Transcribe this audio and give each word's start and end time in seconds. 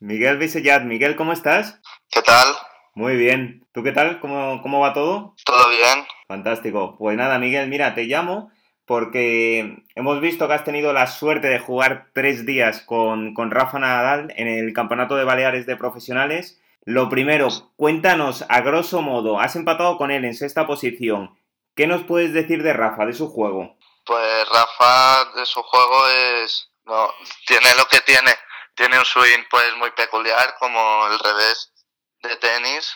Miguel 0.00 0.38
Visellat. 0.38 0.84
Miguel, 0.84 1.16
¿cómo 1.16 1.32
estás? 1.32 1.80
¿Qué 2.10 2.22
tal? 2.22 2.46
Muy 2.94 3.16
bien. 3.16 3.66
¿Tú 3.72 3.82
qué 3.82 3.92
tal? 3.92 4.20
¿Cómo, 4.20 4.62
cómo 4.62 4.80
va 4.80 4.92
todo? 4.92 5.34
¿Todo 5.44 5.68
bien? 5.68 6.06
Fantástico. 6.28 6.96
Pues 6.98 7.16
nada, 7.16 7.38
Miguel, 7.38 7.68
mira, 7.68 7.94
te 7.94 8.04
llamo 8.04 8.50
porque 8.86 9.84
hemos 9.96 10.20
visto 10.20 10.48
que 10.48 10.54
has 10.54 10.64
tenido 10.64 10.94
la 10.94 11.06
suerte 11.06 11.48
de 11.48 11.58
jugar 11.58 12.06
tres 12.14 12.46
días 12.46 12.80
con, 12.80 13.34
con 13.34 13.50
Rafa 13.50 13.78
Nadal 13.78 14.32
en 14.36 14.48
el 14.48 14.72
Campeonato 14.72 15.14
de 15.16 15.24
Baleares 15.24 15.66
de 15.66 15.76
Profesionales. 15.76 16.60
Lo 16.84 17.10
primero, 17.10 17.48
cuéntanos, 17.76 18.46
a 18.48 18.62
grosso 18.62 19.02
modo, 19.02 19.40
has 19.40 19.56
empatado 19.56 19.98
con 19.98 20.10
él 20.10 20.24
en 20.24 20.34
sexta 20.34 20.66
posición. 20.66 21.38
¿Qué 21.76 21.86
nos 21.86 22.04
puedes 22.04 22.32
decir 22.32 22.62
de 22.62 22.72
Rafa, 22.72 23.04
de 23.04 23.12
su 23.12 23.28
juego? 23.28 23.76
Pues 24.06 24.48
Rafa, 24.48 25.32
de 25.36 25.44
su 25.44 25.62
juego 25.62 26.08
es... 26.42 26.70
No, 26.86 27.10
tiene 27.46 27.68
lo 27.76 27.84
que 27.84 28.00
tiene. 28.00 28.30
Tiene 28.78 28.96
un 28.96 29.04
swing 29.04 29.42
pues 29.50 29.76
muy 29.76 29.90
peculiar, 29.90 30.54
como 30.60 31.08
el 31.08 31.18
revés 31.18 31.74
de 32.22 32.36
tenis. 32.36 32.94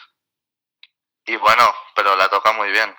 Y 1.27 1.35
bueno, 1.35 1.65
pero 1.97 2.15
la 2.15 2.29
toca 2.29 2.53
muy 2.53 2.71
bien. 2.71 2.95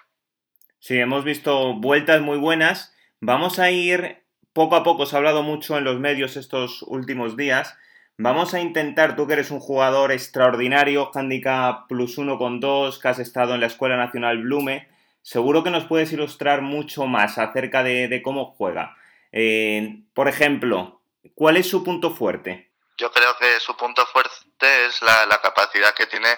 Sí, 0.79 0.99
hemos 0.99 1.23
visto 1.23 1.75
vueltas 1.75 2.19
muy 2.19 2.37
buenas. 2.37 2.93
Vamos 3.21 3.57
a 3.59 3.71
ir 3.71 4.25
poco 4.51 4.75
a 4.75 4.83
poco, 4.83 5.05
se 5.05 5.15
ha 5.15 5.19
hablado 5.19 5.43
mucho 5.43 5.77
en 5.77 5.85
los 5.85 5.97
medios 5.97 6.35
estos 6.35 6.83
últimos 6.83 7.37
días. 7.37 7.73
Vamos 8.17 8.53
a 8.53 8.59
intentar, 8.59 9.15
tú 9.15 9.27
que 9.27 9.33
eres 9.33 9.49
un 9.49 9.61
jugador 9.61 10.11
extraordinario, 10.11 11.09
handicap 11.13 11.87
plus 11.87 12.17
uno 12.17 12.37
con 12.37 12.59
dos, 12.59 12.99
que 12.99 13.07
has 13.07 13.19
estado 13.19 13.55
en 13.55 13.61
la 13.61 13.67
Escuela 13.67 13.95
Nacional 13.95 14.39
Blume, 14.39 14.89
seguro 15.21 15.63
que 15.63 15.71
nos 15.71 15.85
puedes 15.85 16.11
ilustrar 16.11 16.61
mucho 16.61 17.07
más 17.07 17.37
acerca 17.37 17.81
de, 17.81 18.21
cómo 18.21 18.47
juega. 18.57 18.97
Eh, 19.31 20.01
por 20.13 20.27
ejemplo, 20.27 21.01
¿cuál 21.33 21.55
es 21.55 21.69
su 21.69 21.85
punto 21.85 22.11
fuerte? 22.11 22.72
Yo 22.97 23.11
creo 23.11 23.35
que 23.37 23.59
su 23.59 23.75
punto 23.75 24.05
fuerte 24.05 24.85
es 24.85 25.01
la, 25.01 25.25
la 25.25 25.41
capacidad 25.41 25.93
que 25.93 26.07
tiene 26.07 26.37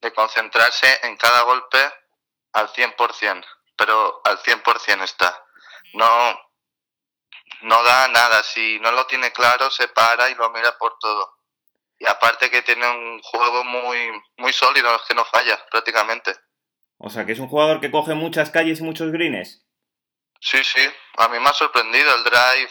de 0.00 0.12
concentrarse 0.12 1.00
en 1.02 1.16
cada 1.16 1.42
golpe 1.42 1.78
al 2.52 2.68
100%, 2.68 3.44
pero 3.76 4.20
al 4.24 4.38
100% 4.38 5.02
está. 5.02 5.42
No, 5.94 6.38
no 7.62 7.82
da 7.82 8.08
nada, 8.08 8.42
si 8.42 8.78
no 8.80 8.92
lo 8.92 9.06
tiene 9.06 9.32
claro 9.32 9.70
se 9.70 9.88
para 9.88 10.28
y 10.30 10.34
lo 10.34 10.50
mira 10.50 10.76
por 10.78 10.96
todo. 10.98 11.34
Y 11.98 12.06
aparte 12.06 12.50
que 12.50 12.62
tiene 12.62 12.88
un 12.88 13.20
juego 13.22 13.64
muy, 13.64 14.10
muy 14.36 14.52
sólido, 14.52 15.00
que 15.06 15.14
no 15.14 15.24
falla 15.24 15.64
prácticamente. 15.70 16.34
O 16.98 17.08
sea, 17.08 17.24
que 17.24 17.32
es 17.32 17.38
un 17.38 17.48
jugador 17.48 17.80
que 17.80 17.90
coge 17.90 18.14
muchas 18.14 18.50
calles 18.50 18.80
y 18.80 18.82
muchos 18.82 19.10
greens. 19.10 19.64
Sí, 20.40 20.62
sí, 20.62 20.86
a 21.16 21.28
mí 21.28 21.38
me 21.38 21.48
ha 21.48 21.54
sorprendido 21.54 22.14
el 22.14 22.24
drive, 22.24 22.70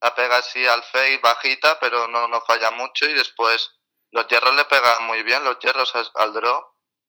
la 0.00 0.14
pega 0.14 0.38
así 0.38 0.66
al 0.66 0.82
face 0.82 1.20
bajita, 1.22 1.78
pero 1.80 2.08
no, 2.08 2.28
no 2.28 2.40
falla 2.42 2.70
mucho 2.70 3.06
y 3.06 3.14
después 3.14 3.70
los 4.10 4.26
hierros 4.28 4.54
le 4.54 4.64
pegan 4.64 5.06
muy 5.06 5.22
bien, 5.22 5.44
los 5.44 5.58
hierros 5.58 5.92
al 6.14 6.32
draw, 6.32 6.62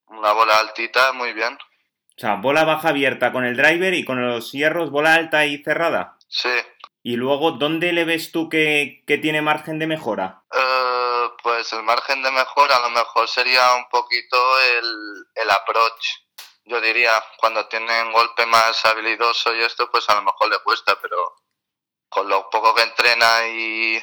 una 0.07 0.33
bola 0.33 0.57
altita, 0.57 1.13
muy 1.13 1.33
bien. 1.33 1.53
O 1.53 2.21
sea, 2.21 2.35
bola 2.35 2.65
baja 2.65 2.89
abierta 2.89 3.31
con 3.31 3.45
el 3.45 3.55
driver 3.55 3.93
y 3.93 4.03
con 4.03 4.25
los 4.27 4.51
hierros 4.51 4.91
bola 4.91 5.13
alta 5.13 5.45
y 5.45 5.63
cerrada. 5.63 6.17
Sí, 6.27 6.49
y 7.01 7.15
luego, 7.15 7.51
¿dónde 7.51 7.93
le 7.93 8.03
ves 8.03 8.31
tú 8.31 8.49
que, 8.49 9.03
tiene 9.07 9.41
margen 9.41 9.79
de 9.79 9.87
mejora? 9.87 10.43
Eh, 10.51 11.29
pues 11.41 11.71
el 11.73 11.83
margen 11.83 12.21
de 12.21 12.31
mejora 12.31 12.75
a 12.75 12.81
lo 12.81 12.89
mejor 12.89 13.27
sería 13.27 13.73
un 13.75 13.87
poquito 13.89 14.37
el, 14.77 15.25
el 15.35 15.49
approach. 15.49 16.05
Yo 16.65 16.81
diría, 16.81 17.11
cuando 17.37 17.67
tiene 17.67 18.03
un 18.03 18.11
golpe 18.11 18.45
más 18.45 18.85
habilidoso 18.85 19.55
y 19.55 19.61
esto, 19.61 19.89
pues 19.89 20.09
a 20.09 20.15
lo 20.15 20.23
mejor 20.23 20.49
le 20.49 20.59
cuesta, 20.59 20.99
pero 21.01 21.35
con 22.09 22.27
lo 22.27 22.49
poco 22.49 22.75
que 22.75 22.83
entrena 22.83 23.47
y 23.47 23.99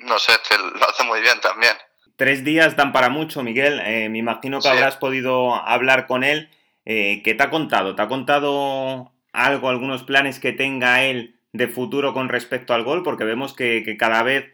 no 0.00 0.18
sé, 0.18 0.32
que 0.48 0.56
lo 0.58 0.88
hace 0.88 1.04
muy 1.04 1.20
bien 1.20 1.40
también. 1.40 1.76
Tres 2.16 2.44
días 2.44 2.76
dan 2.76 2.92
para 2.92 3.10
mucho, 3.10 3.42
Miguel. 3.42 3.80
Eh, 3.84 4.08
me 4.08 4.18
imagino 4.18 4.60
que 4.60 4.68
habrás 4.68 4.96
podido 4.96 5.54
hablar 5.54 6.06
con 6.06 6.24
él. 6.24 6.50
Eh, 6.84 7.22
¿Qué 7.24 7.34
te 7.34 7.42
ha 7.42 7.50
contado? 7.50 7.94
¿Te 7.94 8.02
ha 8.02 8.08
contado 8.08 9.12
algo, 9.32 9.68
algunos 9.68 10.02
planes 10.04 10.40
que 10.40 10.52
tenga 10.52 11.02
él 11.02 11.36
de 11.52 11.68
futuro 11.68 12.12
con 12.12 12.28
respecto 12.28 12.74
al 12.74 12.84
gol, 12.84 13.02
porque 13.02 13.24
vemos 13.24 13.54
que, 13.54 13.96
cada 13.98 14.22
vez 14.22 14.52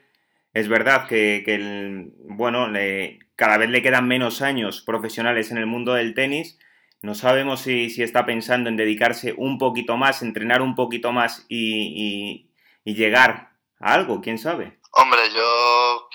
es 0.55 0.69
verdad 0.69 1.07
que, 1.07 1.45
el, 1.47 2.13
bueno, 2.25 2.69
le, 2.69 3.21
cada 3.37 3.59
vez 3.59 3.71
le 3.71 3.83
quedan 3.83 4.09
menos 4.09 4.43
años 4.43 4.83
profesionales 4.83 5.51
en 5.51 5.59
el 5.59 5.67
mundo 5.67 5.95
del 5.95 6.15
tenis. 6.15 6.59
No 7.01 7.15
sabemos 7.15 7.61
si, 7.63 7.87
está 8.03 8.25
pensando 8.27 8.69
en 8.69 8.77
dedicarse 8.77 9.35
un 9.37 9.59
poquito 9.59 9.97
más, 9.97 10.23
entrenar 10.23 10.63
un 10.63 10.75
poquito 10.75 11.13
más 11.13 11.47
y, 11.49 12.51
llegar 12.85 13.53
a 13.81 13.95
algo, 13.95 14.21
quién 14.21 14.39
sabe. 14.39 14.81
Hombre, 14.93 15.31
yo 15.33 16.09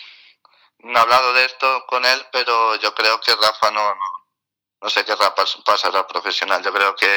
no 0.79 0.97
he 0.97 1.01
hablado 1.01 1.33
de 1.33 1.45
esto 1.45 1.85
con 1.87 2.05
él, 2.05 2.19
pero 2.31 2.75
yo 2.75 2.93
creo 2.93 3.19
que 3.19 3.33
Rafa 3.35 3.71
no, 3.71 3.95
no, 3.95 4.27
no 4.81 4.89
sé 4.89 5.03
qué 5.05 5.13
pasar 5.65 5.95
a 5.95 6.07
profesional. 6.07 6.63
Yo 6.63 6.71
creo 6.71 6.95
que 6.95 7.07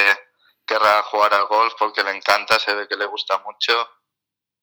querrá 0.66 1.02
jugar 1.02 1.34
al 1.34 1.46
golf 1.46 1.74
porque 1.78 2.02
le 2.02 2.12
encanta, 2.16 2.58
se 2.58 2.74
ve 2.74 2.88
que 2.88 2.96
le 2.96 3.06
gusta 3.06 3.38
mucho 3.44 3.88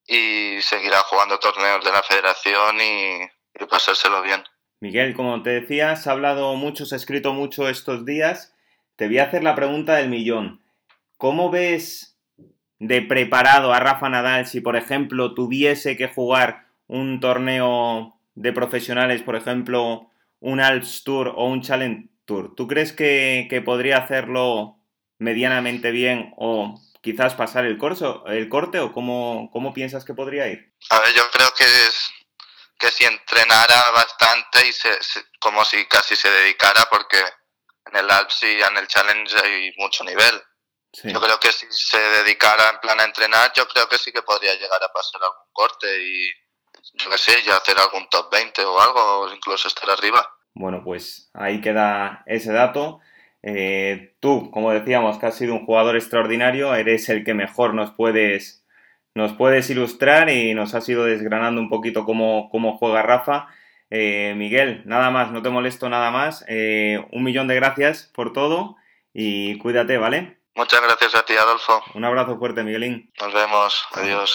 y 0.06 0.60
seguirá 0.62 1.00
jugando 1.02 1.38
torneos 1.38 1.84
de 1.84 1.92
la 1.92 2.02
federación 2.02 2.80
y, 2.80 3.66
pasárselo 3.66 4.22
bien. 4.22 4.42
Miguel, 4.80 5.14
como 5.14 5.42
te 5.42 5.50
decía, 5.50 5.96
se 5.96 6.08
ha 6.08 6.12
hablado 6.12 6.54
mucho, 6.54 6.86
se 6.86 6.94
ha 6.94 6.98
escrito 6.98 7.32
mucho 7.32 7.68
estos 7.68 8.04
días. 8.04 8.54
Te 8.96 9.06
voy 9.06 9.18
a 9.18 9.24
hacer 9.24 9.42
la 9.42 9.54
pregunta 9.54 9.96
del 9.96 10.08
millón. 10.08 10.64
¿Cómo 11.18 11.50
ves 11.50 12.17
de 12.78 13.02
preparado 13.02 13.72
a 13.72 13.80
Rafa 13.80 14.08
Nadal 14.08 14.46
si, 14.46 14.60
por 14.60 14.76
ejemplo, 14.76 15.34
tuviese 15.34 15.96
que 15.96 16.08
jugar 16.08 16.66
un 16.86 17.20
torneo 17.20 18.18
de 18.34 18.52
profesionales, 18.52 19.22
por 19.22 19.36
ejemplo, 19.36 20.10
un 20.40 20.60
Alps 20.60 21.04
Tour 21.04 21.32
o 21.36 21.46
un 21.46 21.62
Challenge 21.62 22.08
Tour? 22.24 22.54
¿Tú 22.54 22.68
crees 22.68 22.92
que, 22.92 23.46
que 23.50 23.60
podría 23.60 23.98
hacerlo 23.98 24.78
medianamente 25.18 25.90
bien 25.90 26.32
o 26.36 26.80
quizás 27.02 27.34
pasar 27.34 27.64
el, 27.64 27.78
corso, 27.78 28.24
el 28.26 28.48
corte 28.48 28.78
o 28.80 28.92
cómo, 28.92 29.50
cómo 29.52 29.74
piensas 29.74 30.04
que 30.04 30.14
podría 30.14 30.48
ir? 30.48 30.72
A 30.90 31.00
ver, 31.00 31.14
yo 31.14 31.22
creo 31.32 31.48
que 31.56 31.64
es 31.64 32.10
que 32.78 32.90
si 32.90 33.04
entrenara 33.04 33.90
bastante 33.90 34.66
y 34.68 34.72
se, 34.72 34.90
como 35.40 35.64
si 35.64 35.84
casi 35.86 36.14
se 36.14 36.30
dedicara 36.30 36.86
porque 36.90 37.18
en 37.86 37.96
el 37.96 38.10
Alps 38.10 38.42
y 38.42 38.60
en 38.62 38.76
el 38.76 38.86
Challenge 38.86 39.34
hay 39.42 39.72
mucho 39.78 40.04
nivel. 40.04 40.40
Yo 40.92 41.20
creo 41.20 41.38
que 41.38 41.52
si 41.52 41.66
se 41.70 41.98
dedicara 41.98 42.70
en 42.72 42.80
plan 42.80 42.98
a 43.00 43.04
entrenar, 43.04 43.52
yo 43.54 43.66
creo 43.68 43.88
que 43.88 43.98
sí 43.98 44.10
que 44.10 44.22
podría 44.22 44.54
llegar 44.54 44.82
a 44.82 44.92
pasar 44.92 45.20
algún 45.22 45.52
corte 45.52 45.86
y 46.02 46.30
yo 46.94 47.10
qué 47.10 47.18
sé, 47.18 47.42
ya 47.44 47.56
hacer 47.56 47.76
algún 47.78 48.08
top 48.08 48.30
20 48.32 48.64
o 48.64 48.80
algo, 48.80 49.20
o 49.20 49.32
incluso 49.32 49.68
estar 49.68 49.88
arriba. 49.90 50.26
Bueno, 50.54 50.82
pues 50.82 51.30
ahí 51.34 51.60
queda 51.60 52.22
ese 52.26 52.52
dato. 52.52 53.00
Eh, 53.42 54.16
tú, 54.20 54.50
como 54.50 54.72
decíamos, 54.72 55.18
que 55.18 55.26
has 55.26 55.36
sido 55.36 55.54
un 55.54 55.66
jugador 55.66 55.96
extraordinario, 55.96 56.74
eres 56.74 57.08
el 57.08 57.24
que 57.24 57.34
mejor 57.34 57.74
nos 57.74 57.92
puedes, 57.92 58.64
nos 59.14 59.34
puedes 59.34 59.70
ilustrar 59.70 60.30
y 60.30 60.54
nos 60.54 60.74
has 60.74 60.88
ido 60.88 61.04
desgranando 61.04 61.60
un 61.60 61.68
poquito 61.68 62.04
cómo, 62.04 62.48
cómo 62.50 62.78
juega 62.78 63.02
Rafa. 63.02 63.48
Eh, 63.90 64.34
Miguel, 64.36 64.82
nada 64.84 65.10
más, 65.10 65.30
no 65.30 65.42
te 65.42 65.50
molesto 65.50 65.88
nada 65.88 66.10
más. 66.10 66.44
Eh, 66.48 67.04
un 67.12 67.22
millón 67.22 67.46
de 67.46 67.54
gracias 67.54 68.10
por 68.14 68.32
todo 68.32 68.76
y 69.12 69.58
cuídate, 69.58 69.98
¿vale? 69.98 70.37
Muchas 70.58 70.82
gracias 70.82 71.14
a 71.14 71.22
ti, 71.22 71.36
Adolfo. 71.36 71.84
Un 71.94 72.04
abrazo 72.04 72.36
fuerte, 72.36 72.64
Miguelín. 72.64 73.12
Nos 73.20 73.32
vemos. 73.32 73.86
Adiós. 73.92 74.26